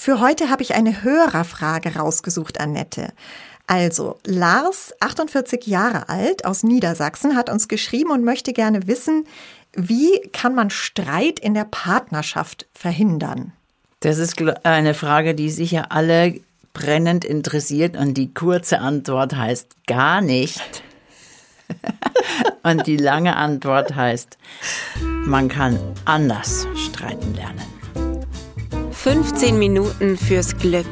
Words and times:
Für 0.00 0.18
heute 0.18 0.48
habe 0.48 0.62
ich 0.62 0.74
eine 0.74 1.02
Hörerfrage 1.02 1.94
rausgesucht, 1.94 2.58
Annette. 2.58 3.12
Also, 3.66 4.16
Lars, 4.24 4.94
48 5.00 5.66
Jahre 5.66 6.08
alt, 6.08 6.46
aus 6.46 6.62
Niedersachsen, 6.62 7.36
hat 7.36 7.50
uns 7.50 7.68
geschrieben 7.68 8.10
und 8.10 8.24
möchte 8.24 8.54
gerne 8.54 8.86
wissen, 8.86 9.26
wie 9.74 10.18
kann 10.32 10.54
man 10.54 10.70
Streit 10.70 11.38
in 11.38 11.52
der 11.52 11.66
Partnerschaft 11.66 12.66
verhindern? 12.72 13.52
Das 14.00 14.16
ist 14.16 14.40
eine 14.64 14.94
Frage, 14.94 15.34
die 15.34 15.50
sicher 15.50 15.92
alle 15.92 16.40
brennend 16.72 17.26
interessiert 17.26 17.94
und 17.94 18.14
die 18.14 18.32
kurze 18.32 18.78
Antwort 18.78 19.36
heißt 19.36 19.86
gar 19.86 20.22
nicht. 20.22 20.82
und 22.62 22.86
die 22.86 22.96
lange 22.96 23.36
Antwort 23.36 23.94
heißt, 23.94 24.38
man 25.26 25.48
kann 25.48 25.78
anders 26.06 26.66
streiten 26.74 27.34
lernen. 27.34 27.79
15 29.02 29.58
Minuten 29.58 30.18
fürs 30.18 30.58
Glück. 30.58 30.84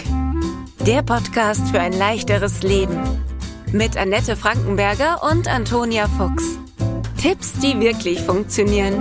Der 0.87 1.03
Podcast 1.03 1.69
für 1.69 1.79
ein 1.79 1.93
leichteres 1.93 2.63
Leben. 2.63 2.99
Mit 3.71 3.99
Annette 3.99 4.35
Frankenberger 4.35 5.23
und 5.31 5.47
Antonia 5.47 6.09
Fuchs. 6.09 6.59
Tipps, 7.21 7.53
die 7.61 7.79
wirklich 7.79 8.23
funktionieren. 8.23 8.95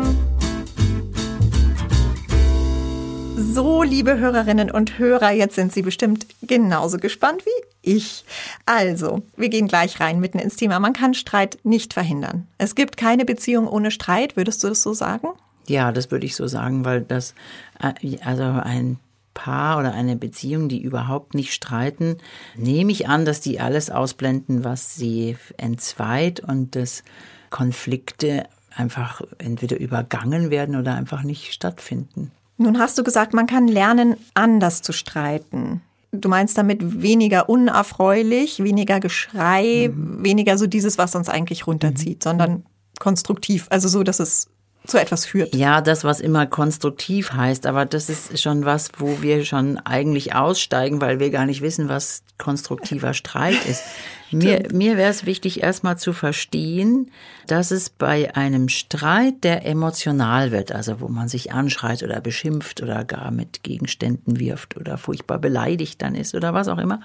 So, 3.37 3.81
liebe 3.81 4.17
Hörerinnen 4.17 4.69
und 4.71 4.99
Hörer, 4.99 5.31
jetzt 5.31 5.55
sind 5.55 5.71
Sie 5.71 5.83
bestimmt 5.83 6.27
genauso 6.41 6.97
gespannt 6.97 7.45
wie 7.45 7.89
ich. 7.89 8.25
Also, 8.65 9.21
wir 9.37 9.47
gehen 9.47 9.69
gleich 9.69 10.01
rein 10.01 10.19
mitten 10.19 10.39
ins 10.39 10.57
Thema. 10.57 10.81
Man 10.81 10.91
kann 10.91 11.13
Streit 11.13 11.59
nicht 11.63 11.93
verhindern. 11.93 12.45
Es 12.57 12.75
gibt 12.75 12.97
keine 12.97 13.23
Beziehung 13.23 13.69
ohne 13.69 13.89
Streit. 13.89 14.35
Würdest 14.35 14.65
du 14.65 14.67
das 14.67 14.83
so 14.83 14.93
sagen? 14.93 15.29
Ja, 15.67 15.91
das 15.91 16.11
würde 16.11 16.25
ich 16.25 16.35
so 16.35 16.47
sagen, 16.47 16.85
weil 16.85 17.01
das, 17.01 17.35
äh, 17.81 18.17
also 18.23 18.43
ein 18.43 18.99
Paar 19.37 19.77
oder 19.77 19.93
eine 19.93 20.15
Beziehung, 20.15 20.67
die 20.67 20.81
überhaupt 20.81 21.35
nicht 21.35 21.53
streiten, 21.53 22.17
nehme 22.55 22.91
ich 22.91 23.07
an, 23.07 23.23
dass 23.23 23.39
die 23.39 23.59
alles 23.59 23.91
ausblenden, 23.91 24.63
was 24.63 24.95
sie 24.95 25.37
entzweit 25.57 26.39
und 26.39 26.75
dass 26.75 27.03
Konflikte 27.51 28.47
einfach 28.75 29.21
entweder 29.37 29.79
übergangen 29.79 30.49
werden 30.49 30.75
oder 30.75 30.95
einfach 30.95 31.21
nicht 31.21 31.53
stattfinden. 31.53 32.31
Nun 32.57 32.79
hast 32.79 32.97
du 32.97 33.03
gesagt, 33.03 33.35
man 33.35 33.45
kann 33.45 33.67
lernen, 33.67 34.15
anders 34.33 34.81
zu 34.81 34.91
streiten. 34.91 35.81
Du 36.11 36.29
meinst 36.29 36.57
damit 36.57 37.03
weniger 37.03 37.47
unerfreulich, 37.47 38.63
weniger 38.63 38.99
Geschrei, 38.99 39.91
mhm. 39.93 40.23
weniger 40.23 40.57
so 40.57 40.65
dieses, 40.65 40.97
was 40.97 41.13
uns 41.13 41.29
eigentlich 41.29 41.67
runterzieht, 41.67 42.19
mhm. 42.19 42.23
sondern 42.23 42.65
konstruktiv, 42.97 43.67
also 43.69 43.87
so, 43.87 44.01
dass 44.01 44.19
es 44.19 44.49
zu 44.87 44.99
etwas 44.99 45.25
führt. 45.25 45.53
Ja, 45.55 45.81
das, 45.81 46.03
was 46.03 46.19
immer 46.19 46.45
konstruktiv 46.45 47.33
heißt, 47.33 47.65
aber 47.65 47.85
das 47.85 48.09
ist 48.09 48.41
schon 48.41 48.65
was, 48.65 48.89
wo 48.97 49.21
wir 49.21 49.45
schon 49.45 49.77
eigentlich 49.77 50.33
aussteigen, 50.35 51.01
weil 51.01 51.19
wir 51.19 51.29
gar 51.29 51.45
nicht 51.45 51.61
wissen, 51.61 51.89
was 51.89 52.23
konstruktiver 52.37 53.13
Streit 53.13 53.65
ist. 53.65 53.83
mir 54.31 54.63
mir 54.71 54.97
wäre 54.97 55.09
es 55.09 55.25
wichtig, 55.25 55.63
erstmal 55.63 55.97
zu 55.97 56.13
verstehen, 56.13 57.11
dass 57.47 57.71
es 57.71 57.89
bei 57.89 58.35
einem 58.35 58.69
Streit, 58.69 59.43
der 59.43 59.65
emotional 59.65 60.51
wird, 60.51 60.71
also 60.71 60.99
wo 60.99 61.07
man 61.07 61.27
sich 61.27 61.51
anschreit 61.51 62.03
oder 62.03 62.21
beschimpft 62.21 62.81
oder 62.81 63.05
gar 63.05 63.31
mit 63.31 63.63
Gegenständen 63.63 64.39
wirft 64.39 64.77
oder 64.77 64.97
furchtbar 64.97 65.39
beleidigt 65.39 66.01
dann 66.01 66.15
ist 66.15 66.35
oder 66.35 66.53
was 66.53 66.67
auch 66.67 66.77
immer, 66.77 67.01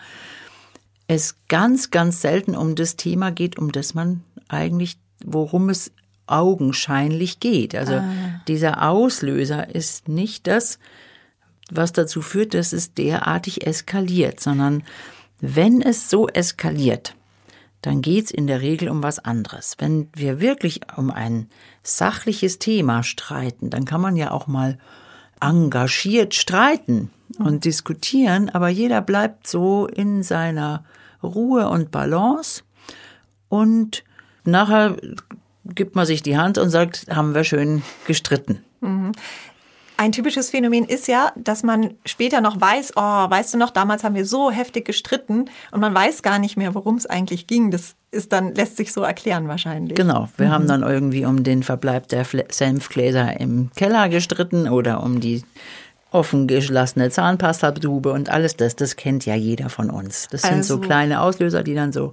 es 1.07 1.37
ganz, 1.49 1.91
ganz 1.91 2.21
selten 2.21 2.57
um 2.57 2.75
das 2.75 2.97
Thema 2.97 3.31
geht, 3.31 3.59
um 3.59 3.73
das 3.73 3.95
man 3.95 4.23
eigentlich, 4.49 4.99
worum 5.25 5.69
es 5.69 5.93
augenscheinlich 6.27 7.41
geht. 7.41 7.75
Also 7.75 7.95
ah. 7.95 8.05
dieser 8.49 8.89
Auslöser 8.89 9.75
ist 9.75 10.09
nicht 10.09 10.47
das, 10.47 10.79
was 11.71 11.93
dazu 11.93 12.23
führt, 12.23 12.55
dass 12.55 12.73
es 12.73 12.95
derartig 12.95 13.67
eskaliert, 13.67 14.41
sondern 14.41 14.83
wenn 15.41 15.83
es 15.83 16.09
so 16.11 16.29
eskaliert, 16.29 17.15
dann 17.81 18.01
geht 18.01 18.27
es 18.27 18.31
in 18.31 18.47
der 18.47 18.61
Regel 18.61 18.89
um 18.89 19.03
was 19.03 19.19
anderes. 19.19 19.75
Wenn 19.79 20.09
wir 20.15 20.41
wirklich 20.41 20.81
um 20.97 21.11
ein 21.11 21.49
sachliches 21.83 22.59
Thema 22.59 23.03
streiten, 23.03 23.71
dann 23.71 23.85
kann 23.85 24.01
man 24.01 24.15
ja 24.17 24.31
auch 24.31 24.47
mal 24.47 24.79
engagiert 25.41 26.35
streiten 26.35 27.11
und 27.39 27.55
hm. 27.55 27.61
diskutieren, 27.61 28.49
aber 28.51 28.69
jeder 28.69 29.03
bleibt 29.03 29.49
so 29.49 29.87
in 29.87 30.23
seiner 30.23 30.85
Ruhe 31.23 31.69
und 31.69 31.91
Balance 31.91 32.63
und 33.49 34.05
nachher 34.45 34.97
gibt 35.65 35.95
man 35.95 36.07
sich 36.07 36.23
die 36.23 36.37
Hand 36.37 36.59
und 36.59 36.71
sagt, 36.71 37.07
haben 37.11 37.35
wir 37.35 37.45
schön 37.45 37.83
gestritten. 38.07 38.63
Mhm. 38.81 39.13
Ein 39.97 40.11
typisches 40.11 40.51
Phänomen 40.51 40.85
ist 40.85 41.07
ja, 41.07 41.33
dass 41.37 41.63
man 41.63 41.95
später 42.05 42.41
noch 42.41 42.61
weiß, 42.61 42.95
oh, 42.97 43.01
weißt 43.01 43.55
du 43.55 43.59
noch, 43.59 43.71
damals 43.71 44.03
haben 44.03 44.15
wir 44.15 44.25
so 44.25 44.51
heftig 44.51 44.85
gestritten 44.85 45.45
und 45.71 45.81
man 45.81 45.95
weiß 45.95 46.23
gar 46.23 46.39
nicht 46.39 46.57
mehr, 46.57 46.75
worum 46.75 46.97
es 46.97 47.07
eigentlich 47.07 47.47
ging. 47.47 47.71
Das 47.71 47.95
ist 48.11 48.33
dann, 48.33 48.55
lässt 48.55 48.77
sich 48.77 48.93
so 48.93 49.03
erklären 49.03 49.47
wahrscheinlich. 49.47 49.95
Genau. 49.95 50.29
Wir 50.37 50.47
mhm. 50.47 50.51
haben 50.51 50.67
dann 50.67 50.83
irgendwie 50.83 51.25
um 51.25 51.45
den 51.45 51.63
Verbleib 51.63 52.09
der 52.09 52.27
Senfgläser 52.49 53.39
im 53.39 53.71
Keller 53.77 54.09
gestritten 54.09 54.69
oder 54.69 55.03
um 55.03 55.21
die 55.21 55.45
offen 56.11 56.47
gelassene 56.47 57.11
Zahnpasta-Tube 57.11 58.07
und 58.07 58.29
alles 58.29 58.57
das, 58.57 58.77
das 58.77 58.97
kennt 58.97 59.25
ja 59.25 59.35
jeder 59.35 59.69
von 59.69 59.91
uns. 59.91 60.29
Das 60.31 60.43
sind 60.43 60.65
so 60.65 60.75
also 60.75 60.87
kleine 60.87 61.21
Auslöser, 61.21 61.63
die 61.63 61.75
dann 61.75 61.93
so 61.93 62.13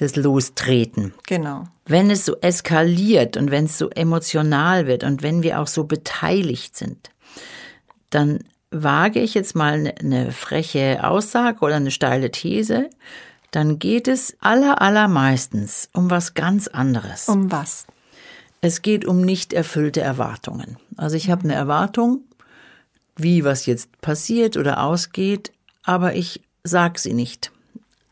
das 0.00 0.16
Lostreten. 0.16 1.12
Genau. 1.26 1.64
Wenn 1.84 2.10
es 2.10 2.24
so 2.24 2.36
eskaliert 2.40 3.36
und 3.36 3.50
wenn 3.50 3.66
es 3.66 3.76
so 3.76 3.90
emotional 3.90 4.86
wird 4.86 5.04
und 5.04 5.22
wenn 5.22 5.42
wir 5.42 5.60
auch 5.60 5.66
so 5.66 5.84
beteiligt 5.84 6.74
sind, 6.74 7.10
dann 8.08 8.38
wage 8.70 9.20
ich 9.20 9.34
jetzt 9.34 9.54
mal 9.54 9.74
eine 9.74 9.94
ne 10.02 10.32
freche 10.32 11.04
Aussage 11.04 11.60
oder 11.60 11.76
eine 11.76 11.90
steile 11.90 12.30
These, 12.30 12.88
dann 13.50 13.78
geht 13.78 14.08
es 14.08 14.36
aller, 14.40 14.80
allermeistens 14.80 15.90
um 15.92 16.10
was 16.10 16.32
ganz 16.32 16.66
anderes. 16.66 17.28
Um 17.28 17.52
was? 17.52 17.86
Es 18.62 18.80
geht 18.80 19.04
um 19.04 19.20
nicht 19.20 19.52
erfüllte 19.52 20.00
Erwartungen. 20.00 20.78
Also 20.96 21.16
ich 21.16 21.30
habe 21.30 21.44
eine 21.44 21.54
Erwartung, 21.54 22.22
wie 23.16 23.44
was 23.44 23.66
jetzt 23.66 24.00
passiert 24.00 24.56
oder 24.56 24.82
ausgeht, 24.82 25.52
aber 25.82 26.14
ich 26.14 26.40
sag 26.64 26.98
sie 26.98 27.12
nicht. 27.12 27.52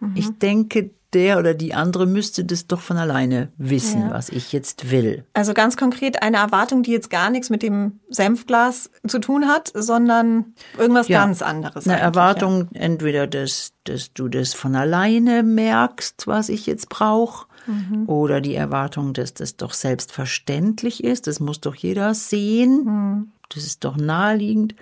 Mhm. 0.00 0.12
Ich 0.16 0.30
denke 0.38 0.90
der 1.14 1.38
oder 1.38 1.54
die 1.54 1.74
andere 1.74 2.06
müsste 2.06 2.44
das 2.44 2.66
doch 2.66 2.80
von 2.80 2.98
alleine 2.98 3.50
wissen, 3.56 4.02
ja. 4.02 4.10
was 4.10 4.28
ich 4.28 4.52
jetzt 4.52 4.90
will. 4.90 5.24
Also 5.32 5.54
ganz 5.54 5.76
konkret 5.76 6.22
eine 6.22 6.36
Erwartung, 6.36 6.82
die 6.82 6.92
jetzt 6.92 7.08
gar 7.08 7.30
nichts 7.30 7.48
mit 7.48 7.62
dem 7.62 8.00
Senfglas 8.10 8.90
zu 9.06 9.18
tun 9.18 9.48
hat, 9.48 9.72
sondern 9.74 10.54
irgendwas 10.78 11.08
ja. 11.08 11.20
ganz 11.20 11.40
anderes. 11.40 11.88
Eine 11.88 11.98
Erwartung, 11.98 12.68
ja. 12.72 12.80
entweder, 12.80 13.26
dass, 13.26 13.72
dass 13.84 14.12
du 14.12 14.28
das 14.28 14.52
von 14.52 14.76
alleine 14.76 15.42
merkst, 15.42 16.26
was 16.26 16.50
ich 16.50 16.66
jetzt 16.66 16.90
brauche, 16.90 17.46
mhm. 17.68 18.08
oder 18.08 18.40
die 18.40 18.54
Erwartung, 18.54 19.12
dass 19.12 19.34
das 19.34 19.56
doch 19.56 19.72
selbstverständlich 19.72 21.04
ist, 21.04 21.26
das 21.26 21.40
muss 21.40 21.60
doch 21.60 21.74
jeder 21.74 22.14
sehen, 22.14 22.84
mhm. 22.84 23.32
das 23.48 23.64
ist 23.64 23.84
doch 23.84 23.96
naheliegend. 23.96 24.74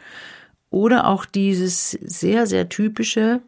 Oder 0.71 1.07
auch 1.07 1.25
dieses 1.25 1.91
sehr, 1.91 2.47
sehr 2.47 2.69
typische, 2.69 3.41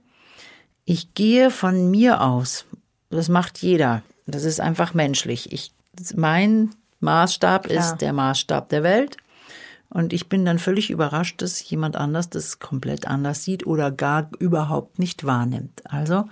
ich 0.89 1.13
gehe 1.13 1.51
von 1.51 1.91
mir 1.91 2.23
aus. 2.23 2.65
Das 3.11 3.29
macht 3.29 3.59
jeder. 3.59 4.03
Das 4.27 4.45
ist 4.45 4.59
einfach 4.59 4.95
menschlich. 4.95 5.53
Ich, 5.53 5.71
mein 6.17 6.71
Maßstab 7.01 7.65
Klar. 7.65 7.79
ist 7.79 7.99
der 7.99 8.15
Maßstab 8.15 8.71
der 8.71 8.83
Welt. 8.83 9.19
Und 9.91 10.15
ich 10.15 10.31
bin 10.31 10.47
dann 10.47 10.59
völlig 10.59 10.89
überrascht, 10.89 11.43
dass 11.43 11.69
jemand 11.69 11.97
anders 11.97 12.31
das 12.31 12.59
komplett 12.59 13.07
anders 13.07 13.45
sieht 13.45 13.67
oder 13.67 13.91
gar 13.91 14.31
überhaupt 14.39 14.99
nicht 14.99 15.25
wahrnimmt. 15.25 15.83
Also, 15.85 16.25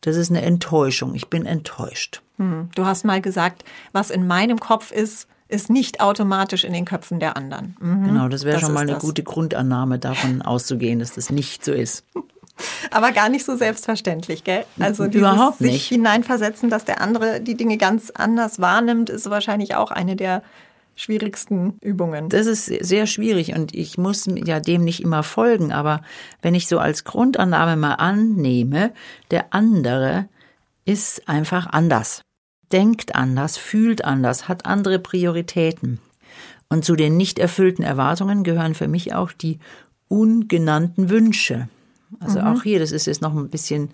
das 0.00 0.16
ist 0.16 0.30
eine 0.30 0.42
Enttäuschung. 0.42 1.14
Ich 1.14 1.28
bin 1.28 1.46
enttäuscht. 1.46 2.22
Hm. 2.38 2.70
Du 2.74 2.86
hast 2.86 3.04
mal 3.04 3.20
gesagt, 3.20 3.64
was 3.92 4.10
in 4.10 4.26
meinem 4.26 4.58
Kopf 4.58 4.90
ist, 4.90 5.28
ist 5.46 5.70
nicht 5.70 6.00
automatisch 6.00 6.64
in 6.64 6.72
den 6.72 6.86
Köpfen 6.86 7.20
der 7.20 7.36
anderen. 7.36 7.76
Mhm. 7.80 8.04
Genau, 8.04 8.28
das 8.28 8.44
wäre 8.44 8.58
schon 8.58 8.72
mal 8.72 8.80
eine 8.80 8.94
das. 8.94 9.02
gute 9.02 9.22
Grundannahme, 9.22 10.00
davon 10.00 10.42
auszugehen, 10.42 10.98
dass 10.98 11.12
das 11.12 11.30
nicht 11.30 11.64
so 11.64 11.72
ist. 11.72 12.04
Aber 12.90 13.12
gar 13.12 13.28
nicht 13.28 13.44
so 13.44 13.56
selbstverständlich, 13.56 14.44
gell? 14.44 14.64
Also 14.78 15.04
Überhaupt 15.04 15.60
nicht. 15.60 15.72
sich 15.72 15.88
hineinversetzen, 15.88 16.70
dass 16.70 16.84
der 16.84 17.00
andere 17.00 17.40
die 17.40 17.56
Dinge 17.56 17.76
ganz 17.76 18.10
anders 18.10 18.60
wahrnimmt, 18.60 19.10
ist 19.10 19.28
wahrscheinlich 19.30 19.74
auch 19.74 19.90
eine 19.90 20.16
der 20.16 20.42
schwierigsten 20.96 21.78
Übungen. 21.80 22.28
Das 22.28 22.46
ist 22.46 22.66
sehr 22.66 23.06
schwierig 23.06 23.54
und 23.54 23.74
ich 23.74 23.96
muss 23.96 24.26
ja 24.26 24.60
dem 24.60 24.84
nicht 24.84 25.02
immer 25.02 25.22
folgen, 25.22 25.72
aber 25.72 26.02
wenn 26.42 26.54
ich 26.54 26.68
so 26.68 26.78
als 26.78 27.04
Grundannahme 27.04 27.76
mal 27.76 27.94
annehme, 27.94 28.92
der 29.30 29.54
andere 29.54 30.28
ist 30.84 31.28
einfach 31.28 31.66
anders, 31.66 32.22
denkt 32.72 33.14
anders, 33.14 33.56
fühlt 33.56 34.04
anders, 34.04 34.48
hat 34.48 34.66
andere 34.66 34.98
Prioritäten. 34.98 36.00
Und 36.68 36.84
zu 36.84 36.94
den 36.94 37.16
nicht 37.16 37.38
erfüllten 37.38 37.82
Erwartungen 37.82 38.44
gehören 38.44 38.74
für 38.74 38.86
mich 38.86 39.14
auch 39.14 39.32
die 39.32 39.58
ungenannten 40.08 41.10
Wünsche. 41.10 41.68
Also 42.18 42.40
mhm. 42.40 42.46
auch 42.46 42.62
hier, 42.62 42.78
das 42.78 42.92
ist 42.92 43.06
jetzt 43.06 43.22
noch 43.22 43.34
ein 43.34 43.48
bisschen 43.48 43.90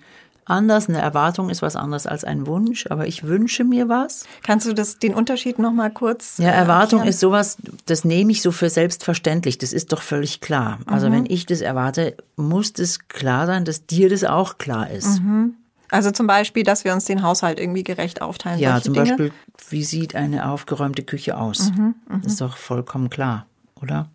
anders. 0.46 0.88
Eine 0.88 1.00
Erwartung 1.00 1.50
ist 1.50 1.60
was 1.60 1.76
anderes 1.76 2.06
als 2.06 2.24
ein 2.24 2.46
Wunsch, 2.46 2.86
aber 2.88 3.06
ich 3.06 3.24
wünsche 3.24 3.64
mir 3.64 3.88
was. 3.88 4.24
Kannst 4.42 4.66
du 4.66 4.72
das, 4.72 4.98
den 4.98 5.14
Unterschied 5.14 5.58
noch 5.58 5.72
mal 5.72 5.90
kurz? 5.90 6.38
Ja, 6.38 6.50
Erwartung 6.50 7.00
erklären? 7.00 7.08
ist 7.08 7.20
sowas, 7.20 7.58
das 7.86 8.04
nehme 8.04 8.32
ich 8.32 8.42
so 8.42 8.52
für 8.52 8.70
selbstverständlich. 8.70 9.58
Das 9.58 9.72
ist 9.72 9.92
doch 9.92 10.02
völlig 10.02 10.40
klar. 10.40 10.78
Also 10.86 11.08
mhm. 11.08 11.12
wenn 11.12 11.26
ich 11.26 11.46
das 11.46 11.60
erwarte, 11.60 12.16
muss 12.36 12.72
es 12.78 13.08
klar 13.08 13.46
sein, 13.46 13.64
dass 13.64 13.86
dir 13.86 14.08
das 14.08 14.24
auch 14.24 14.58
klar 14.58 14.90
ist. 14.90 15.20
Mhm. 15.20 15.54
Also 15.88 16.10
zum 16.10 16.26
Beispiel, 16.26 16.64
dass 16.64 16.84
wir 16.84 16.92
uns 16.92 17.04
den 17.04 17.22
Haushalt 17.22 17.60
irgendwie 17.60 17.84
gerecht 17.84 18.20
aufteilen. 18.20 18.58
Ja, 18.58 18.80
zum 18.80 18.94
Dinge? 18.94 19.06
Beispiel, 19.06 19.32
wie 19.68 19.84
sieht 19.84 20.16
eine 20.16 20.48
aufgeräumte 20.48 21.04
Küche 21.04 21.36
aus? 21.36 21.70
Mhm, 21.70 21.94
mh. 22.08 22.20
Das 22.22 22.32
ist 22.32 22.40
doch 22.40 22.56
vollkommen 22.56 23.08
klar, 23.08 23.46
oder? 23.80 24.08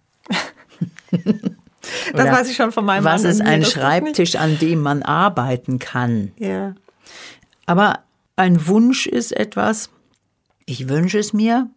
das 2.14 2.26
weiß 2.26 2.50
ich 2.50 2.56
schon 2.56 2.72
von 2.72 2.86
meinem 2.86 3.04
Was 3.04 3.24
Mann 3.24 3.32
ist 3.32 3.42
ein 3.42 3.66
Schreibtisch, 3.66 4.36
an 4.36 4.58
dem 4.60 4.82
man 4.82 5.04
arbeiten 5.04 5.80
kann? 5.80 6.32
Ja. 6.38 6.76
Aber 7.66 8.00
ein 8.36 8.68
Wunsch 8.68 9.08
ist 9.08 9.32
etwas, 9.32 9.90
ich 10.66 10.90
wünsche 10.90 11.20
es 11.20 11.34
mir. 11.34 11.70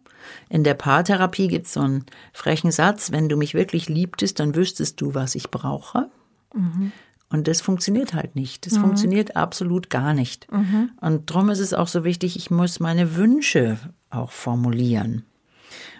In 0.49 0.63
der 0.63 0.73
Paartherapie 0.73 1.47
gibt 1.47 1.67
es 1.67 1.73
so 1.73 1.81
einen 1.81 2.05
frechen 2.33 2.71
Satz, 2.71 3.11
wenn 3.11 3.29
du 3.29 3.37
mich 3.37 3.53
wirklich 3.53 3.89
liebtest, 3.89 4.39
dann 4.39 4.55
wüsstest 4.55 4.99
du, 5.01 5.13
was 5.13 5.35
ich 5.35 5.51
brauche. 5.51 6.09
Mhm. 6.53 6.91
Und 7.29 7.47
das 7.47 7.61
funktioniert 7.61 8.13
halt 8.13 8.35
nicht. 8.35 8.65
Das 8.65 8.73
mhm. 8.73 8.81
funktioniert 8.81 9.35
absolut 9.35 9.89
gar 9.89 10.13
nicht. 10.13 10.51
Mhm. 10.51 10.91
Und 11.01 11.29
darum 11.29 11.49
ist 11.49 11.59
es 11.59 11.73
auch 11.73 11.87
so 11.87 12.03
wichtig, 12.03 12.35
ich 12.37 12.51
muss 12.51 12.79
meine 12.79 13.15
Wünsche 13.15 13.77
auch 14.09 14.31
formulieren. 14.31 15.23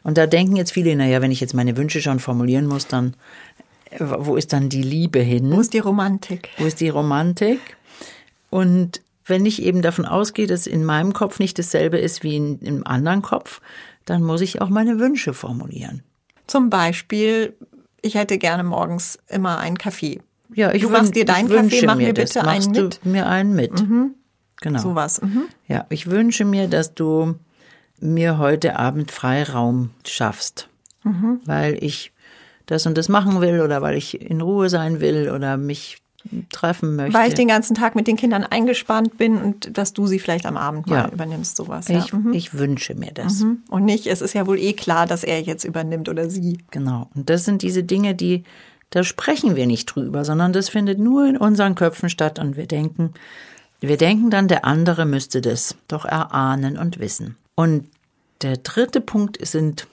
Und 0.03 0.17
da 0.17 0.27
denken 0.27 0.55
jetzt 0.55 0.71
viele, 0.71 0.95
naja, 0.95 1.21
wenn 1.21 1.31
ich 1.31 1.41
jetzt 1.41 1.55
meine 1.55 1.77
Wünsche 1.77 1.99
schon 1.99 2.19
formulieren 2.19 2.67
muss, 2.67 2.87
dann 2.87 3.15
wo 3.99 4.35
ist 4.35 4.53
dann 4.53 4.69
die 4.69 4.81
Liebe 4.81 5.19
hin? 5.19 5.51
Wo 5.51 5.59
ist 5.59 5.73
die 5.73 5.79
Romantik? 5.79 6.49
Wo 6.57 6.65
ist 6.65 6.81
die 6.81 6.89
Romantik? 6.89 7.59
Und 8.49 9.01
wenn 9.25 9.45
ich 9.45 9.61
eben 9.61 9.81
davon 9.81 10.05
ausgehe, 10.05 10.47
dass 10.47 10.67
in 10.67 10.85
meinem 10.85 11.13
Kopf 11.13 11.39
nicht 11.39 11.57
dasselbe 11.57 11.97
ist 11.97 12.23
wie 12.23 12.35
in, 12.35 12.59
im 12.59 12.85
anderen 12.85 13.21
Kopf, 13.21 13.61
dann 14.05 14.21
muss 14.21 14.41
ich 14.41 14.61
auch 14.61 14.69
meine 14.69 14.99
Wünsche 14.99 15.33
formulieren. 15.33 16.03
Zum 16.47 16.69
Beispiel, 16.69 17.55
ich 18.01 18.15
hätte 18.15 18.37
gerne 18.37 18.63
morgens 18.63 19.17
immer 19.27 19.57
einen 19.57 19.77
Kaffee. 19.77 20.21
Ja, 20.53 20.71
ich 20.71 20.83
du 20.83 20.89
machst 20.89 21.15
dir 21.15 21.25
deinen 21.25 21.49
Kaffee, 21.49 21.85
mach 21.85 21.95
mir 21.95 22.13
bitte 22.13 22.39
das. 22.39 22.47
einen 22.47 22.71
mit. 22.71 22.99
Du 23.03 23.09
mir 23.09 23.27
einen 23.27 23.55
mit. 23.55 23.81
Mhm. 23.81 24.13
Genau. 24.61 24.79
Sowas. 24.79 25.21
Mhm. 25.21 25.45
Ja, 25.67 25.85
ich 25.89 26.09
wünsche 26.09 26.45
mir, 26.45 26.67
dass 26.67 26.93
du 26.93 27.35
mir 27.99 28.37
heute 28.37 28.77
Abend 28.77 29.11
Freiraum 29.11 29.89
schaffst, 30.05 30.69
mhm. 31.03 31.41
weil 31.45 31.83
ich 31.83 32.13
das 32.65 32.85
und 32.85 32.97
das 32.97 33.09
machen 33.09 33.41
will 33.41 33.61
oder 33.61 33.81
weil 33.81 33.95
ich 33.95 34.19
in 34.21 34.41
Ruhe 34.41 34.69
sein 34.69 34.99
will 34.99 35.29
oder 35.29 35.57
mich 35.57 35.97
treffen 36.49 36.95
möchte. 36.95 37.17
Weil 37.17 37.29
ich 37.29 37.35
den 37.35 37.47
ganzen 37.47 37.75
Tag 37.75 37.95
mit 37.95 38.07
den 38.07 38.15
Kindern 38.15 38.43
eingespannt 38.43 39.17
bin 39.17 39.37
und 39.37 39.77
dass 39.77 39.93
du 39.93 40.07
sie 40.07 40.19
vielleicht 40.19 40.45
am 40.45 40.57
Abend 40.57 40.87
mal 40.87 41.05
ja. 41.05 41.09
übernimmst, 41.09 41.55
sowas. 41.55 41.87
Ja. 41.87 41.99
Ich, 41.99 42.13
mhm. 42.13 42.33
ich 42.33 42.53
wünsche 42.57 42.95
mir 42.95 43.11
das. 43.13 43.41
Mhm. 43.41 43.59
Und 43.69 43.85
nicht, 43.85 44.07
es 44.07 44.21
ist 44.21 44.33
ja 44.33 44.47
wohl 44.47 44.59
eh 44.59 44.73
klar, 44.73 45.05
dass 45.05 45.23
er 45.23 45.41
jetzt 45.41 45.63
übernimmt 45.63 46.09
oder 46.09 46.29
sie. 46.29 46.59
Genau. 46.71 47.09
Und 47.13 47.29
das 47.29 47.45
sind 47.45 47.61
diese 47.61 47.83
Dinge, 47.83 48.15
die, 48.15 48.43
da 48.89 49.03
sprechen 49.03 49.55
wir 49.55 49.67
nicht 49.67 49.85
drüber, 49.85 50.25
sondern 50.25 50.53
das 50.53 50.69
findet 50.69 50.99
nur 50.99 51.27
in 51.27 51.37
unseren 51.37 51.75
Köpfen 51.75 52.09
statt 52.09 52.39
und 52.39 52.57
wir 52.57 52.67
denken, 52.67 53.13
wir 53.79 53.97
denken 53.97 54.29
dann, 54.29 54.47
der 54.47 54.65
andere 54.65 55.05
müsste 55.05 55.41
das 55.41 55.75
doch 55.87 56.05
erahnen 56.05 56.77
und 56.77 56.99
wissen. 56.99 57.37
Und 57.55 57.87
der 58.41 58.57
dritte 58.57 59.01
Punkt 59.01 59.45
sind, 59.45 59.87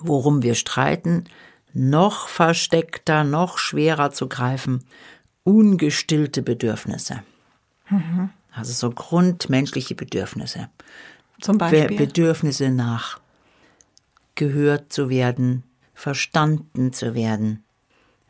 worum 0.00 0.42
wir 0.42 0.54
streiten, 0.54 1.24
noch 1.76 2.28
versteckter, 2.28 3.22
noch 3.22 3.58
schwerer 3.58 4.10
zu 4.10 4.28
greifen, 4.28 4.84
ungestillte 5.44 6.42
Bedürfnisse. 6.42 7.22
Mhm. 7.90 8.30
Also 8.50 8.72
so 8.72 8.90
grundmenschliche 8.90 9.94
Bedürfnisse. 9.94 10.70
Zum 11.40 11.58
Beispiel? 11.58 11.94
Bedürfnisse 11.96 12.70
nach 12.70 13.20
gehört 14.36 14.90
zu 14.90 15.10
werden, 15.10 15.64
verstanden 15.94 16.94
zu 16.94 17.14
werden, 17.14 17.62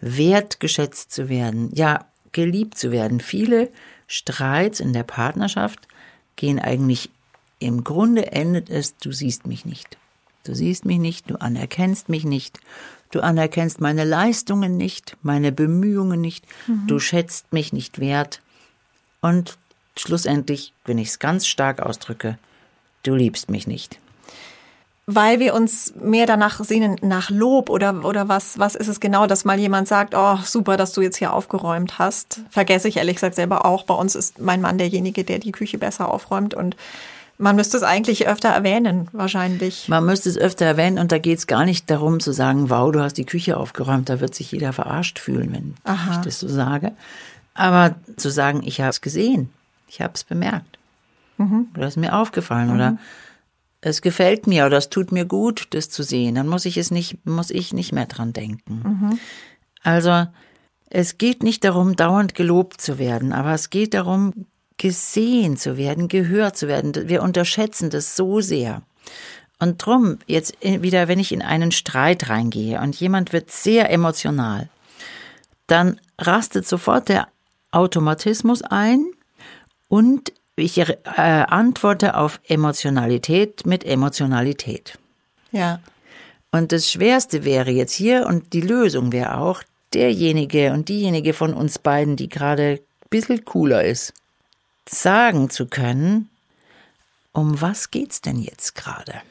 wertgeschätzt 0.01 1.13
zu 1.13 1.29
werden, 1.29 1.71
ja, 1.73 2.07
geliebt 2.33 2.77
zu 2.77 2.91
werden. 2.91 3.21
Viele 3.21 3.71
Streits 4.09 4.81
in 4.81 4.93
der 4.93 5.05
Partnerschaft 5.05 5.87
gehen 6.35 6.59
eigentlich 6.59 7.11
im 7.61 7.85
Grunde 7.85 8.33
endet 8.33 8.71
es, 8.71 8.97
du 8.97 9.13
siehst 9.13 9.47
mich 9.47 9.65
nicht. 9.65 9.97
Du 10.45 10.55
siehst 10.55 10.85
mich 10.85 10.99
nicht, 10.99 11.31
du 11.31 11.37
anerkennst 11.37 12.09
mich 12.09 12.25
nicht, 12.25 12.61
du 13.11 13.21
anerkennst 13.21 13.81
meine 13.81 14.05
Leistungen 14.05 14.77
nicht, 14.77 15.17
meine 15.23 15.53
Bemühungen 15.53 16.21
nicht, 16.21 16.45
mhm. 16.67 16.87
du 16.87 16.99
schätzt 16.99 17.53
mich 17.53 17.73
nicht 17.73 17.99
wert. 17.99 18.41
Und 19.21 19.59
schlussendlich, 19.97 20.73
wenn 20.85 20.99
ich 20.99 21.09
es 21.09 21.19
ganz 21.19 21.47
stark 21.47 21.81
ausdrücke, 21.81 22.39
du 23.03 23.15
liebst 23.15 23.51
mich 23.51 23.67
nicht. 23.67 23.99
Weil 25.09 25.39
wir 25.39 25.55
uns 25.55 25.95
mehr 25.95 26.27
danach 26.27 26.63
sehnen, 26.65 26.97
nach 27.01 27.31
Lob 27.31 27.71
oder, 27.71 28.05
oder 28.05 28.29
was, 28.29 28.59
was 28.59 28.75
ist 28.75 28.89
es 28.89 28.99
genau, 28.99 29.29
dass 29.29 29.45
mal 29.45 29.59
jemand 29.59 29.87
sagt, 29.87 30.15
oh, 30.17 30.37
super, 30.45 30.77
dass 30.77 30.93
du 30.93 31.01
jetzt 31.01 31.17
hier 31.17 31.33
aufgeräumt 31.33 32.01
hast. 32.01 32.41
Vergesse 32.51 32.89
ich 32.89 32.97
ehrlich 32.97 33.15
gesagt 33.15 33.37
selber 33.37 33.65
auch. 33.65 33.85
Bei 33.85 33.95
uns 33.95 34.17
ist 34.17 34.41
mein 34.41 34.61
Mann 34.61 34.79
derjenige, 34.79 35.23
der 35.23 35.39
die 35.39 35.53
Küche 35.53 35.79
besser 35.79 36.13
aufräumt 36.13 36.55
und 36.55 36.75
man 37.39 37.57
müsste 37.57 37.77
es 37.77 37.83
eigentlich 37.83 38.29
öfter 38.29 38.49
erwähnen, 38.49 39.09
wahrscheinlich. 39.13 39.89
Man 39.89 40.07
müsste 40.07 40.29
es 40.29 40.39
öfter 40.39 40.65
erwähnen 40.65 40.99
und 40.99 41.13
da 41.13 41.19
geht 41.19 41.39
es 41.39 41.47
gar 41.47 41.65
nicht 41.65 41.91
darum 41.91 42.21
zu 42.21 42.33
sagen, 42.33 42.71
wow, 42.71 42.91
du 42.91 43.01
hast 43.01 43.15
die 43.15 43.27
Küche 43.27 43.57
aufgeräumt, 43.57 44.09
da 44.09 44.21
wird 44.21 44.35
sich 44.35 44.53
jeder 44.53 44.73
verarscht 44.73 45.19
fühlen, 45.19 45.53
wenn 45.53 45.75
Aha. 45.85 46.13
ich 46.13 46.17
das 46.19 46.41
so 46.41 46.49
sage. 46.49 46.93
Aber 47.55 47.97
zu 48.17 48.31
sagen, 48.31 48.63
ich 48.65 48.81
habe 48.81 48.91
es 48.91 49.01
gesehen, 49.01 49.51
ich 49.89 50.01
habe 50.01 50.15
es 50.15 50.25
bemerkt. 50.25 50.79
Mhm. 51.39 51.69
Oder 51.77 51.89
ist 51.89 51.97
mir 51.97 52.15
aufgefallen 52.15 52.69
mhm. 52.69 52.75
oder 52.75 52.99
es 53.81 54.03
gefällt 54.03 54.47
mir 54.47 54.67
oder 54.67 54.79
es 54.79 54.89
tut 54.89 55.13
mir 55.13 55.27
gut, 55.27 55.69
das 55.71 55.91
zu 55.91 56.03
sehen, 56.03 56.35
dann 56.35 56.49
muss 56.49 56.65
ich 56.65 56.77
es 56.77 56.91
nicht, 56.91 57.25
muss 57.27 57.51
ich 57.51 57.73
nicht 57.73 57.93
mehr 57.93 58.07
dran 58.07 58.33
denken. 58.33 58.83
Mhm. 58.85 59.19
Also 59.83 60.27
es 60.89 61.19
geht 61.19 61.43
nicht 61.43 61.65
darum, 61.65 61.97
dauernd 61.97 62.35
gelobt 62.35 62.81
zu 62.81 62.99
werden, 62.99 63.33
aber 63.33 63.53
es 63.53 63.71
geht 63.71 63.95
darum, 63.95 64.47
gesehen 64.79 65.57
zu 65.57 65.77
werden, 65.77 66.09
gehört 66.09 66.57
zu 66.57 66.69
werden. 66.69 67.09
Wir 67.09 67.23
unterschätzen 67.23 67.91
das 67.91 68.17
so 68.17 68.41
sehr. 68.41 68.83
Und 69.59 69.85
drum, 69.85 70.19
jetzt 70.27 70.55
wieder, 70.61 71.09
wenn 71.09 71.19
ich 71.19 71.33
in 71.33 71.43
einen 71.43 71.73
Streit 71.73 72.29
reingehe 72.29 72.81
und 72.81 72.95
jemand 72.97 73.33
wird 73.33 73.51
sehr 73.51 73.91
emotional, 73.91 74.69
dann 75.67 75.99
rastet 76.19 76.67
sofort 76.67 77.09
der 77.09 77.29
Automatismus 77.71 78.63
ein 78.63 79.07
und 79.89 80.33
ich 80.57 80.79
äh, 80.79 80.91
antworte 81.17 82.17
auf 82.17 82.41
Emotionalität 82.47 83.67
mit 83.67 83.85
Emotionalität. 83.85 84.99
Ja. 85.53 85.81
Und 86.51 86.73
das 86.73 86.91
Schwerste 86.91 87.45
wäre 87.45 87.71
jetzt 87.71 87.93
hier 87.93 88.27
und 88.27 88.53
die 88.53 88.63
Lösung 88.63 89.13
wäre 89.13 89.39
auch 89.39 89.63
derjenige 89.93 90.73
und 90.73 90.89
diejenige 90.89 91.35
von 91.35 91.53
uns 91.53 91.79
beiden, 91.79 92.17
die 92.17 92.29
gerade 92.29 92.81
ein 92.81 93.09
bisschen 93.11 93.45
cooler 93.45 93.85
ist, 93.85 94.15
sagen 94.89 95.51
zu 95.51 95.67
können, 95.67 96.31
um 97.33 97.61
was 97.61 97.91
geht's 97.91 98.21
denn 98.21 98.41
jetzt 98.41 98.75
gerade? 98.75 99.23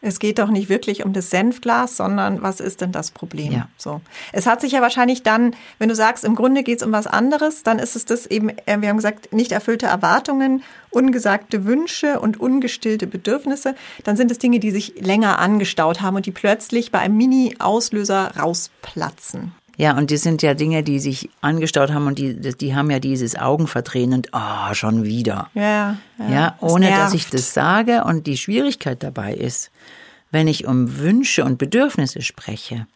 Es 0.00 0.20
geht 0.20 0.38
doch 0.38 0.48
nicht 0.48 0.68
wirklich 0.68 1.04
um 1.04 1.12
das 1.12 1.30
Senfglas, 1.30 1.96
sondern 1.96 2.40
was 2.40 2.60
ist 2.60 2.80
denn 2.80 2.92
das 2.92 3.10
Problem? 3.10 3.52
Ja. 3.52 3.68
So. 3.76 4.00
Es 4.32 4.46
hat 4.46 4.60
sich 4.60 4.72
ja 4.72 4.80
wahrscheinlich 4.80 5.24
dann, 5.24 5.56
wenn 5.80 5.88
du 5.88 5.96
sagst, 5.96 6.24
im 6.24 6.36
Grunde 6.36 6.62
geht 6.62 6.80
es 6.80 6.86
um 6.86 6.92
was 6.92 7.08
anderes, 7.08 7.64
dann 7.64 7.80
ist 7.80 7.96
es 7.96 8.04
das 8.04 8.24
eben, 8.26 8.50
äh, 8.50 8.80
wir 8.80 8.90
haben 8.90 8.96
gesagt, 8.96 9.32
nicht 9.32 9.50
erfüllte 9.50 9.86
Erwartungen, 9.86 10.62
ungesagte 10.90 11.64
Wünsche 11.64 12.20
und 12.20 12.38
ungestillte 12.38 13.08
Bedürfnisse. 13.08 13.74
Dann 14.04 14.16
sind 14.16 14.30
es 14.30 14.38
Dinge, 14.38 14.60
die 14.60 14.70
sich 14.70 14.94
länger 15.00 15.40
angestaut 15.40 16.00
haben 16.00 16.14
und 16.14 16.26
die 16.26 16.32
plötzlich 16.32 16.92
bei 16.92 17.00
einem 17.00 17.16
Mini-Auslöser 17.16 18.36
rausplatzen. 18.38 19.52
Ja, 19.78 19.96
und 19.96 20.10
das 20.10 20.22
sind 20.22 20.42
ja 20.42 20.54
Dinge, 20.54 20.82
die 20.82 20.98
sich 20.98 21.30
angestaut 21.40 21.92
haben 21.92 22.08
und 22.08 22.18
die, 22.18 22.34
die 22.34 22.74
haben 22.74 22.90
ja 22.90 22.98
dieses 22.98 23.38
Augenverdrehen 23.38 24.12
und 24.12 24.34
ah, 24.34 24.70
oh, 24.70 24.74
schon 24.74 25.04
wieder. 25.04 25.50
Ja, 25.54 25.96
ja, 26.18 26.28
ja 26.28 26.56
ohne 26.60 26.90
dass 26.90 27.14
ich 27.14 27.30
das 27.30 27.54
sage. 27.54 28.02
Und 28.02 28.26
die 28.26 28.36
Schwierigkeit 28.36 29.04
dabei 29.04 29.34
ist, 29.34 29.70
wenn 30.32 30.48
ich 30.48 30.66
um 30.66 30.98
Wünsche 30.98 31.44
und 31.44 31.58
Bedürfnisse 31.58 32.22
spreche, 32.22 32.88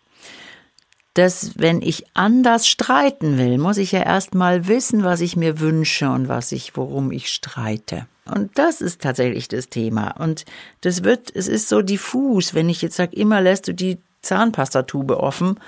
dass 1.15 1.53
wenn 1.57 1.83
ich 1.83 2.05
anders 2.15 2.67
streiten 2.67 3.39
will, 3.39 3.59
muss 3.59 3.77
ich 3.77 3.93
ja 3.93 4.03
erstmal 4.03 4.67
wissen, 4.67 5.05
was 5.05 5.21
ich 5.21 5.37
mir 5.37 5.61
wünsche 5.61 6.11
und 6.11 6.27
was 6.27 6.51
ich, 6.51 6.77
worum 6.77 7.13
ich 7.13 7.33
streite. 7.33 8.09
Und 8.25 8.59
das 8.59 8.81
ist 8.81 9.01
tatsächlich 9.03 9.47
das 9.47 9.69
Thema. 9.69 10.17
Und 10.19 10.47
das 10.81 11.05
wird, 11.05 11.31
es 11.33 11.47
ist 11.47 11.69
so 11.69 11.81
diffus, 11.81 12.55
wenn 12.55 12.69
ich 12.69 12.83
jetzt 12.83 12.97
sage, 12.97 13.15
immer 13.15 13.41
lässt 13.41 13.69
du 13.69 13.73
die 13.73 13.99
Zahnpastatube 14.23 15.21
offen 15.21 15.61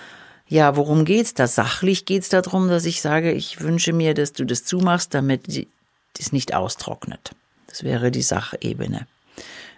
ja, 0.47 0.77
worum 0.77 1.05
geht's 1.05 1.35
da? 1.35 1.47
Sachlich 1.47 2.05
geht's 2.05 2.29
darum, 2.29 2.69
dass 2.69 2.85
ich 2.85 3.01
sage, 3.01 3.33
ich 3.33 3.61
wünsche 3.61 3.93
mir, 3.93 4.15
dass 4.15 4.33
du 4.33 4.45
das 4.45 4.65
zumachst, 4.65 5.15
damit 5.15 5.67
es 6.19 6.33
nicht 6.33 6.55
austrocknet. 6.55 7.31
Das 7.67 7.83
wäre 7.83 8.11
die 8.11 8.23
Sachebene. 8.23 9.07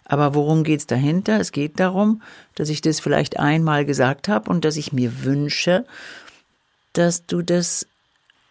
Aber 0.05 0.35
worum 0.35 0.65
geht's 0.65 0.87
dahinter? 0.87 1.41
Es 1.41 1.53
geht 1.53 1.81
darum, 1.81 2.23
dass 2.55 2.69
ich 2.69 2.81
das 2.81 3.01
vielleicht 3.01 3.39
einmal 3.39 3.85
gesagt 3.85 4.29
habe 4.29 4.51
und 4.51 4.65
dass 4.65 4.77
ich 4.77 4.93
mir 4.93 5.25
wünsche, 5.25 5.85
dass 6.93 7.27
du 7.27 7.43
das 7.43 7.87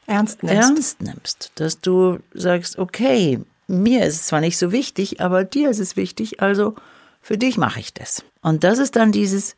ernst 0.06 0.44
nimmst. 0.44 0.56
ernst 0.56 1.02
nimmst. 1.02 1.52
Dass 1.56 1.80
du 1.80 2.20
sagst, 2.34 2.78
okay, 2.78 3.40
mir 3.68 4.06
ist 4.06 4.16
es 4.16 4.26
zwar 4.28 4.42
nicht 4.42 4.58
so 4.58 4.72
wichtig, 4.72 5.22
aber 5.22 5.44
dir 5.44 5.70
ist 5.70 5.80
es 5.80 5.96
wichtig, 5.96 6.42
also 6.42 6.76
für 7.22 7.38
dich 7.38 7.58
mache 7.58 7.80
ich 7.80 7.94
das. 7.94 8.24
Und 8.42 8.64
das 8.64 8.78
ist 8.78 8.96
dann 8.96 9.12
dieses, 9.12 9.56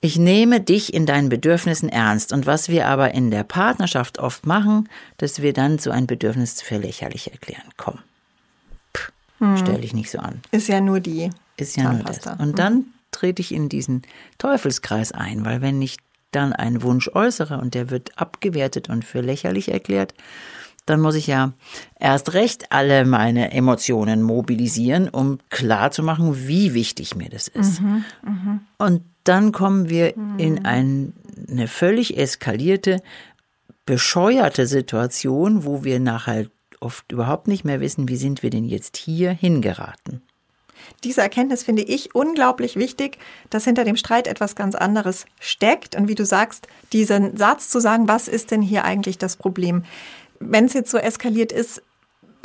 ich 0.00 0.18
nehme 0.18 0.60
dich 0.60 0.92
in 0.94 1.06
deinen 1.06 1.28
Bedürfnissen 1.28 1.88
ernst. 1.88 2.32
Und 2.32 2.46
was 2.46 2.68
wir 2.68 2.86
aber 2.86 3.14
in 3.14 3.30
der 3.30 3.44
Partnerschaft 3.44 4.18
oft 4.18 4.46
machen, 4.46 4.88
dass 5.16 5.42
wir 5.42 5.52
dann 5.52 5.78
so 5.78 5.90
ein 5.90 6.06
Bedürfnis 6.06 6.62
für 6.62 6.76
lächerlich 6.76 7.32
erklären. 7.32 7.64
Komm, 7.76 7.98
hm. 9.38 9.56
stell 9.56 9.80
dich 9.80 9.94
nicht 9.94 10.10
so 10.10 10.18
an. 10.18 10.40
Ist 10.50 10.68
ja 10.68 10.80
nur 10.80 11.00
die. 11.00 11.30
Ist 11.56 11.76
ja 11.76 11.92
nur 11.92 12.04
das. 12.04 12.20
Und 12.38 12.58
dann 12.58 12.86
trete 13.10 13.40
ich 13.40 13.52
in 13.52 13.68
diesen 13.68 14.02
Teufelskreis 14.38 15.12
ein, 15.12 15.44
weil 15.44 15.62
wenn 15.62 15.80
ich 15.80 15.96
dann 16.30 16.52
einen 16.52 16.82
Wunsch 16.82 17.08
äußere 17.08 17.58
und 17.58 17.74
der 17.74 17.90
wird 17.90 18.18
abgewertet 18.18 18.88
und 18.90 19.04
für 19.04 19.22
lächerlich 19.22 19.72
erklärt, 19.72 20.14
dann 20.84 21.00
muss 21.00 21.14
ich 21.16 21.26
ja 21.26 21.52
erst 21.98 22.34
recht 22.34 22.70
alle 22.70 23.04
meine 23.04 23.52
Emotionen 23.52 24.22
mobilisieren, 24.22 25.08
um 25.08 25.38
klarzumachen, 25.50 26.46
wie 26.46 26.74
wichtig 26.74 27.16
mir 27.16 27.28
das 27.28 27.48
ist. 27.48 27.80
Mhm, 27.80 28.04
mh. 28.22 28.60
Und 28.78 29.02
dann 29.28 29.52
kommen 29.52 29.88
wir 29.88 30.14
mhm. 30.16 30.38
in 30.38 30.64
ein, 30.64 31.12
eine 31.48 31.68
völlig 31.68 32.16
eskalierte, 32.16 33.02
bescheuerte 33.84 34.66
Situation, 34.66 35.64
wo 35.64 35.84
wir 35.84 36.00
nachher 36.00 36.46
oft 36.80 37.10
überhaupt 37.12 37.48
nicht 37.48 37.64
mehr 37.64 37.80
wissen, 37.80 38.08
wie 38.08 38.16
sind 38.16 38.42
wir 38.42 38.50
denn 38.50 38.64
jetzt 38.64 38.96
hier 38.96 39.30
hingeraten. 39.30 40.22
Diese 41.04 41.20
Erkenntnis 41.20 41.64
finde 41.64 41.82
ich 41.82 42.14
unglaublich 42.14 42.76
wichtig, 42.76 43.18
dass 43.50 43.64
hinter 43.64 43.84
dem 43.84 43.96
Streit 43.96 44.28
etwas 44.28 44.54
ganz 44.54 44.74
anderes 44.74 45.26
steckt. 45.40 45.96
Und 45.96 46.06
wie 46.06 46.14
du 46.14 46.24
sagst, 46.24 46.68
diesen 46.92 47.36
Satz 47.36 47.70
zu 47.70 47.80
sagen, 47.80 48.08
was 48.08 48.28
ist 48.28 48.50
denn 48.50 48.62
hier 48.62 48.84
eigentlich 48.84 49.18
das 49.18 49.36
Problem? 49.36 49.84
wenn 50.40 50.66
es 50.66 50.74
jetzt 50.74 50.90
so 50.90 50.98
eskaliert 50.98 51.52
ist, 51.52 51.82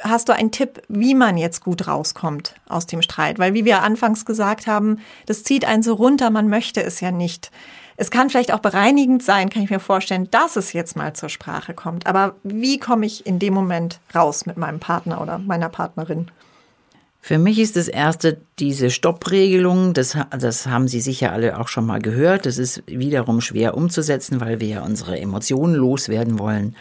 hast 0.02 0.30
du 0.30 0.34
einen 0.34 0.52
Tipp, 0.52 0.82
wie 0.88 1.16
man 1.16 1.38
jetzt 1.38 1.64
gut 1.64 1.88
rauskommt 1.88 2.56
aus 2.68 2.86
dem 2.86 3.02
Streit? 3.02 3.40
Weil 3.40 3.54
wie 3.54 3.66
wir 3.66 3.82
anfangs 3.82 4.26
gesagt 4.26 4.68
haben, 4.68 5.00
das 5.26 5.44
zieht 5.44 5.66
einen 5.66 5.84
so 5.84 5.94
runter, 5.94 6.30
man 6.30 6.48
möchte 6.48 6.84
es 6.84 7.00
ja 7.00 7.12
nicht. 7.12 7.52
Es 7.98 8.10
kann 8.10 8.30
vielleicht 8.30 8.54
auch 8.54 8.60
bereinigend 8.60 9.22
sein, 9.22 9.50
kann 9.50 9.64
ich 9.64 9.70
mir 9.70 9.80
vorstellen, 9.80 10.28
dass 10.32 10.56
es 10.56 10.74
jetzt 10.74 10.96
mal 10.96 11.14
zur 11.14 11.30
Sprache 11.30 11.74
kommt. 11.74 12.08
Aber 12.08 12.36
wie 12.44 12.80
komme 12.80 13.06
ich 13.06 13.26
in 13.26 13.38
dem 13.38 13.54
Moment 13.54 14.00
raus 14.16 14.46
mit 14.46 14.58
meinem 14.58 14.80
Partner 14.80 15.22
oder 15.22 15.38
meiner 15.38 15.70
Partnerin? 15.70 16.32
Für 17.24 17.38
mich 17.38 17.60
ist 17.60 17.76
das 17.76 17.88
erste 17.88 18.42
diese 18.58 18.90
Stoppregelung, 18.90 19.94
das, 19.94 20.18
das 20.32 20.66
haben 20.66 20.88
Sie 20.88 21.00
sicher 21.00 21.32
alle 21.32 21.60
auch 21.60 21.68
schon 21.68 21.86
mal 21.86 22.02
gehört. 22.02 22.48
Das 22.48 22.58
ist 22.58 22.82
wiederum 22.88 23.42
schwer 23.42 23.78
umzusetzen, 23.78 24.42
weil 24.42 24.60
wir 24.60 24.68
ja 24.68 24.82
unsere 24.82 25.20
Emotionen 25.20 25.76
loswerden 25.76 26.40
wollen. 26.40 26.76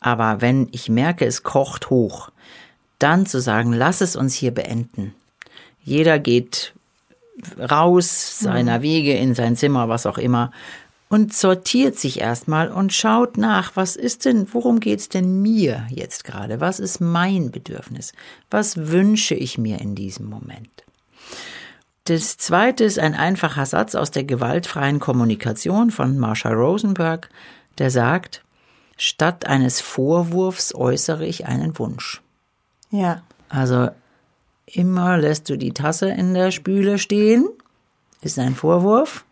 Aber 0.00 0.42
wenn 0.42 0.68
ich 0.72 0.90
merke, 0.90 1.24
es 1.24 1.42
kocht 1.42 1.88
hoch, 1.88 2.30
dann 2.98 3.26
zu 3.26 3.40
sagen, 3.40 3.72
lass 3.72 4.00
es 4.00 4.16
uns 4.16 4.34
hier 4.34 4.52
beenden. 4.52 5.14
Jeder 5.82 6.18
geht 6.18 6.72
raus 7.58 8.38
seiner 8.40 8.78
mhm. 8.78 8.82
Wege 8.82 9.14
in 9.14 9.34
sein 9.34 9.56
Zimmer, 9.56 9.88
was 9.88 10.06
auch 10.06 10.18
immer, 10.18 10.52
und 11.08 11.32
sortiert 11.32 11.96
sich 11.96 12.20
erstmal 12.20 12.68
und 12.68 12.92
schaut 12.92 13.36
nach, 13.36 13.76
was 13.76 13.94
ist 13.94 14.24
denn, 14.24 14.48
worum 14.52 14.80
geht's 14.80 15.08
denn 15.08 15.40
mir 15.40 15.86
jetzt 15.90 16.24
gerade? 16.24 16.60
Was 16.60 16.80
ist 16.80 17.00
mein 17.00 17.52
Bedürfnis? 17.52 18.12
Was 18.50 18.88
wünsche 18.88 19.34
ich 19.34 19.56
mir 19.56 19.80
in 19.80 19.94
diesem 19.94 20.28
Moment? 20.28 20.68
Das 22.04 22.36
zweite 22.38 22.84
ist 22.84 22.98
ein 22.98 23.14
einfacher 23.14 23.66
Satz 23.66 23.94
aus 23.94 24.10
der 24.10 24.24
gewaltfreien 24.24 24.98
Kommunikation 24.98 25.90
von 25.90 26.18
Marsha 26.18 26.50
Rosenberg, 26.50 27.28
der 27.78 27.90
sagt, 27.90 28.42
Statt 28.96 29.46
eines 29.46 29.82
Vorwurfs 29.82 30.74
äußere 30.74 31.26
ich 31.26 31.46
einen 31.46 31.78
Wunsch. 31.78 32.22
Ja. 32.96 33.22
Also 33.50 33.90
immer 34.64 35.18
lässt 35.18 35.48
du 35.50 35.58
die 35.58 35.72
Tasse 35.72 36.08
in 36.08 36.32
der 36.32 36.50
Spüle 36.50 36.98
stehen, 36.98 37.46
ist 38.22 38.38
ein 38.38 38.54
Vorwurf. 38.54 39.24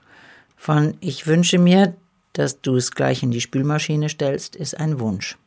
Von 0.57 0.95
ich 1.01 1.27
wünsche 1.27 1.59
mir, 1.59 1.95
dass 2.35 2.61
du 2.61 2.77
es 2.77 2.91
gleich 2.91 3.23
in 3.23 3.31
die 3.31 3.41
Spülmaschine 3.41 4.09
stellst, 4.09 4.55
ist 4.55 4.79
ein 4.79 5.01
Wunsch. 5.01 5.39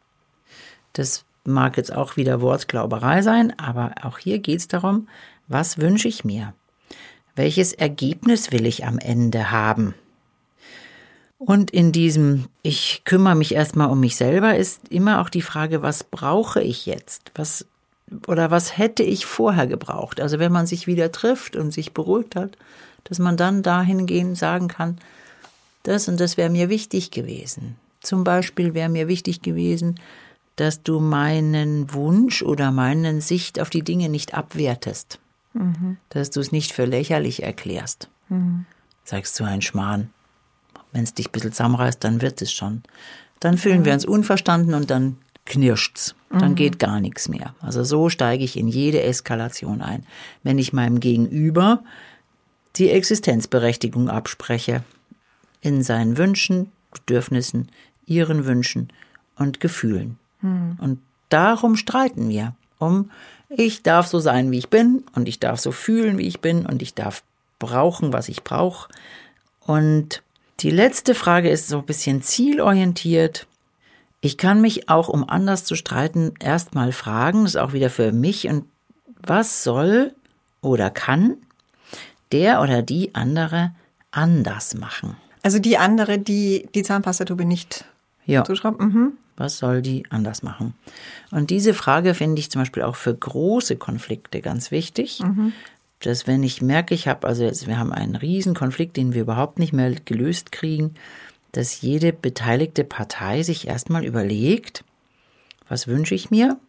Das 0.94 1.26
mag 1.44 1.78
jetzt 1.78 1.94
auch 1.94 2.18
wieder 2.18 2.42
Wortglauberei 2.42 3.22
sein, 3.22 3.58
aber 3.60 3.94
auch 4.02 4.18
hier 4.18 4.40
geht 4.40 4.60
es 4.60 4.68
darum, 4.68 5.08
was 5.48 5.78
wünsche 5.78 6.08
ich 6.08 6.26
mir? 6.26 6.54
Welches 7.36 7.72
Ergebnis 7.72 8.52
will 8.52 8.66
ich 8.66 8.86
am 8.86 8.98
Ende 8.98 9.52
haben? 9.52 9.94
Und 11.38 11.70
in 11.70 11.92
diesem 11.92 12.48
Ich 12.64 13.04
kümmere 13.06 13.36
mich 13.36 13.54
erstmal 13.54 13.90
um 13.90 14.00
mich 14.00 14.16
selber 14.16 14.58
ist 14.58 14.90
immer 14.90 15.22
auch 15.22 15.30
die 15.30 15.44
Frage, 15.44 15.84
was 15.84 16.04
brauche 16.04 16.62
ich 16.64 16.88
jetzt? 16.88 17.32
Was 17.36 17.68
oder 18.28 18.52
was 18.52 18.78
hätte 18.78 19.04
ich 19.04 19.26
vorher 19.26 19.68
gebraucht? 19.68 20.20
Also 20.20 20.40
wenn 20.40 20.52
man 20.52 20.68
sich 20.68 20.88
wieder 20.88 21.12
trifft 21.12 21.56
und 21.56 21.72
sich 21.72 21.94
beruhigt 21.94 22.36
hat, 22.36 22.58
dass 23.04 23.20
man 23.20 23.38
dann 23.38 23.64
dahingehend 23.64 24.38
sagen 24.38 24.68
kann, 24.68 24.98
das 25.84 26.08
und 26.08 26.20
das 26.20 26.38
wäre 26.38 26.50
mir 26.50 26.70
wichtig 26.70 27.12
gewesen. 27.12 27.76
Zum 28.02 28.24
Beispiel 28.24 28.74
wäre 28.74 28.90
mir 28.90 29.08
wichtig 29.08 29.42
gewesen, 29.42 30.00
dass 30.56 30.84
du 30.84 31.00
meinen 31.00 31.94
Wunsch 31.94 32.42
oder 32.42 32.72
meinen 32.72 33.22
Sicht 33.22 33.60
auf 33.60 33.70
die 33.70 33.84
Dinge 33.84 34.10
nicht 34.10 34.34
abwertest. 34.34 35.20
Mhm. 35.54 35.98
Dass 36.10 36.30
du 36.30 36.40
es 36.40 36.52
nicht 36.52 36.74
für 36.74 36.86
lächerlich 36.86 37.44
erklärst. 37.44 38.10
Mhm. 38.30 38.66
Sagst 39.04 39.40
du 39.40 39.44
ein 39.44 39.62
Schmarrn. 39.62 40.10
Wenn 40.92 41.04
es 41.04 41.14
dich 41.14 41.30
ein 41.30 41.32
bisschen 41.32 41.52
zusammenreißt, 41.52 42.04
dann 42.04 42.22
wird 42.22 42.42
es 42.42 42.52
schon. 42.52 42.84
Dann 43.40 43.58
fühlen 43.58 43.86
wir 43.86 43.94
uns 43.94 44.06
unverstanden 44.06 44.74
und 44.74 44.90
dann 44.90 45.18
knirscht's. 45.48 46.16
Dann 46.30 46.52
mhm. 46.52 46.56
geht 46.56 46.80
gar 46.80 47.00
nichts 47.00 47.30
mehr. 47.30 47.56
Also 47.62 47.84
so 47.84 48.10
steige 48.10 48.44
ich 48.44 48.58
in 48.58 48.68
jede 48.68 49.02
Eskalation 49.02 49.82
ein. 49.82 50.06
Wenn 50.44 50.60
ich 50.60 50.74
meinem 50.74 51.00
Gegenüber 51.00 51.84
die 52.76 52.92
Existenzberechtigung 52.92 54.10
abspreche, 54.10 54.84
in 55.62 55.84
seinen 55.84 56.18
Wünschen, 56.18 56.72
Bedürfnissen, 56.92 57.70
ihren 58.06 58.46
Wünschen 58.46 58.90
und 59.36 59.60
Gefühlen. 59.60 60.20
Mhm. 60.42 60.78
Und 60.80 61.00
darum 61.30 61.76
streiten 61.76 62.30
wir. 62.30 62.56
Um, 62.80 63.10
ich 63.50 63.82
darf 63.82 64.08
so 64.08 64.20
sein, 64.20 64.52
wie 64.52 64.60
ich 64.60 64.70
bin 64.70 65.04
und 65.16 65.28
ich 65.28 65.40
darf 65.40 65.60
so 65.60 65.72
fühlen, 65.72 66.18
wie 66.18 66.28
ich 66.28 66.42
bin 66.42 66.66
und 66.66 66.82
ich 66.82 66.94
darf 66.94 67.24
brauchen, 67.60 68.14
was 68.14 68.30
ich 68.30 68.44
brauche. 68.44 68.90
Und 69.62 70.22
die 70.60 70.70
letzte 70.70 71.16
Frage 71.16 71.50
ist 71.50 71.68
so 71.68 71.80
ein 71.80 71.86
bisschen 71.86 72.22
zielorientiert. 72.22 73.48
Ich 74.22 74.38
kann 74.38 74.62
mich 74.62 74.90
auch, 74.90 75.10
um 75.10 75.28
anders 75.28 75.64
zu 75.64 75.76
streiten, 75.76 76.34
erstmal 76.40 76.92
fragen, 76.92 77.44
das 77.44 77.56
ist 77.56 77.62
auch 77.62 77.74
wieder 77.74 77.90
für 77.90 78.12
mich, 78.12 78.48
und 78.48 78.66
was 79.22 79.64
soll 79.64 80.14
oder 80.62 80.90
kann 80.90 81.38
der 82.32 82.62
oder 82.62 82.82
die 82.82 83.16
andere 83.16 83.72
anders 84.12 84.74
machen? 84.76 85.16
Also 85.44 85.60
die 85.60 85.78
andere, 85.78 86.20
die 86.20 86.68
die 86.74 86.84
Zahnpastatube 86.84 87.46
nicht 87.46 87.86
ja. 88.26 88.44
zuschraubt? 88.44 88.82
Mhm. 88.82 89.14
Was 89.38 89.60
soll 89.60 89.82
die 89.84 90.04
anders 90.10 90.42
machen? 90.42 90.74
Und 91.30 91.52
diese 91.52 91.76
Frage 91.76 92.16
finde 92.16 92.40
ich 92.40 92.50
zum 92.50 92.62
Beispiel 92.62 92.84
auch 92.84 92.96
für 92.96 93.14
große 93.14 93.78
Konflikte 93.78 94.42
ganz 94.42 94.72
wichtig, 94.72 95.22
mhm 95.24 95.54
dass 96.00 96.28
wenn 96.28 96.44
ich 96.44 96.62
merke, 96.62 96.94
ich 96.94 97.08
habe, 97.08 97.28
also 97.28 97.44
jetzt, 97.44 97.68
wir 97.68 97.80
haben 97.80 97.92
einen 97.92 98.16
riesen 98.16 98.54
Konflikt, 98.54 98.98
den 98.98 99.14
wir 99.14 99.22
überhaupt 99.22 99.60
nicht 99.60 99.74
mehr 99.74 99.92
gelöst 99.92 100.52
kriegen, 100.52 100.94
dass 101.58 101.82
jede 101.82 102.14
beteiligte 102.14 102.84
Partei 102.84 103.42
sich 103.42 103.68
erstmal 103.68 104.06
überlegt, 104.06 104.84
was 105.68 105.88
wünsche 105.88 106.14
ich 106.14 106.30
mir 106.30 106.60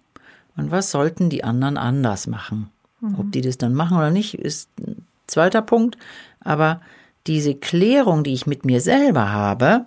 und 0.57 0.71
was 0.71 0.91
sollten 0.91 1.29
die 1.29 1.45
anderen 1.45 1.77
anders 1.77 2.27
machen. 2.27 2.71
Mhm. 3.03 3.17
Ob 3.19 3.31
die 3.31 3.43
das 3.43 3.59
dann 3.59 3.75
machen 3.75 3.99
oder 3.99 4.11
nicht, 4.11 4.33
ist 4.33 4.71
ein 4.81 5.05
zweiter 5.27 5.61
Punkt. 5.61 5.99
Aber 6.41 6.81
diese 7.27 7.55
Klärung, 7.55 8.25
die 8.25 8.33
ich 8.33 8.47
mit 8.47 8.65
mir 8.65 8.81
selber 8.81 9.31
habe, 9.31 9.85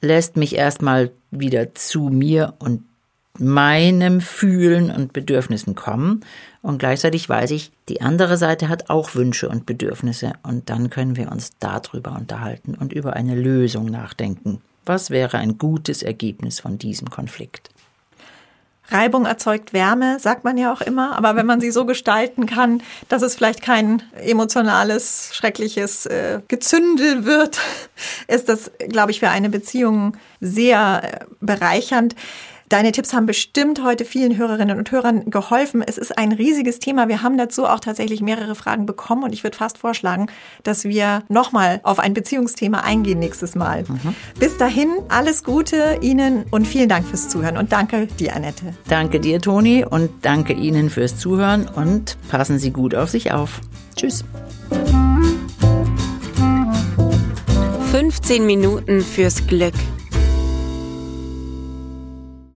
lässt 0.00 0.38
mich 0.38 0.56
erstmal 0.56 1.10
wieder 1.30 1.74
zu 1.74 2.08
mir 2.08 2.54
und 2.58 2.84
meinem 3.40 4.20
Fühlen 4.20 4.90
und 4.90 5.12
Bedürfnissen 5.12 5.74
kommen. 5.74 6.24
Und 6.62 6.78
gleichzeitig 6.78 7.28
weiß 7.28 7.50
ich, 7.52 7.72
die 7.88 8.00
andere 8.00 8.36
Seite 8.36 8.68
hat 8.68 8.90
auch 8.90 9.14
Wünsche 9.14 9.48
und 9.48 9.66
Bedürfnisse. 9.66 10.32
Und 10.42 10.70
dann 10.70 10.90
können 10.90 11.16
wir 11.16 11.30
uns 11.30 11.52
darüber 11.58 12.12
unterhalten 12.12 12.74
und 12.74 12.92
über 12.92 13.14
eine 13.14 13.34
Lösung 13.34 13.86
nachdenken. 13.86 14.60
Was 14.84 15.10
wäre 15.10 15.38
ein 15.38 15.58
gutes 15.58 16.02
Ergebnis 16.02 16.60
von 16.60 16.78
diesem 16.78 17.10
Konflikt? 17.10 17.70
Reibung 18.90 19.26
erzeugt 19.26 19.72
Wärme, 19.72 20.18
sagt 20.18 20.44
man 20.44 20.56
ja 20.56 20.72
auch 20.72 20.80
immer. 20.80 21.16
Aber 21.16 21.36
wenn 21.36 21.46
man 21.46 21.60
sie 21.60 21.70
so 21.70 21.84
gestalten 21.84 22.46
kann, 22.46 22.82
dass 23.08 23.22
es 23.22 23.34
vielleicht 23.34 23.62
kein 23.62 24.02
emotionales, 24.14 25.30
schreckliches 25.34 26.06
äh, 26.06 26.40
Gezündel 26.48 27.24
wird, 27.24 27.60
ist 28.28 28.48
das, 28.48 28.70
glaube 28.88 29.10
ich, 29.10 29.20
für 29.20 29.28
eine 29.28 29.50
Beziehung 29.50 30.16
sehr 30.40 31.02
äh, 31.04 31.24
bereichernd. 31.40 32.14
Deine 32.68 32.92
Tipps 32.92 33.14
haben 33.14 33.24
bestimmt 33.24 33.82
heute 33.82 34.04
vielen 34.04 34.36
Hörerinnen 34.36 34.78
und 34.78 34.90
Hörern 34.90 35.30
geholfen. 35.30 35.82
Es 35.82 35.96
ist 35.96 36.18
ein 36.18 36.32
riesiges 36.32 36.78
Thema. 36.78 37.08
Wir 37.08 37.22
haben 37.22 37.38
dazu 37.38 37.66
auch 37.66 37.80
tatsächlich 37.80 38.20
mehrere 38.20 38.54
Fragen 38.54 38.84
bekommen 38.84 39.22
und 39.22 39.32
ich 39.32 39.42
würde 39.42 39.56
fast 39.56 39.78
vorschlagen, 39.78 40.26
dass 40.64 40.84
wir 40.84 41.22
nochmal 41.28 41.80
auf 41.82 41.98
ein 41.98 42.12
Beziehungsthema 42.12 42.80
eingehen 42.80 43.18
nächstes 43.18 43.54
Mal. 43.54 43.84
Mhm. 43.88 44.14
Bis 44.38 44.58
dahin, 44.58 44.90
alles 45.08 45.44
Gute 45.44 45.98
Ihnen 46.02 46.44
und 46.50 46.66
vielen 46.66 46.90
Dank 46.90 47.06
fürs 47.06 47.28
Zuhören 47.28 47.56
und 47.56 47.72
danke 47.72 48.06
dir, 48.06 48.36
Annette. 48.36 48.74
Danke 48.88 49.20
dir, 49.20 49.40
Toni, 49.40 49.84
und 49.84 50.10
danke 50.22 50.52
Ihnen 50.52 50.90
fürs 50.90 51.16
Zuhören 51.16 51.68
und 51.68 52.18
passen 52.28 52.58
Sie 52.58 52.70
gut 52.70 52.94
auf 52.94 53.08
sich 53.08 53.32
auf. 53.32 53.60
Tschüss. 53.96 54.24
15 57.92 58.44
Minuten 58.44 59.00
fürs 59.00 59.46
Glück 59.46 59.74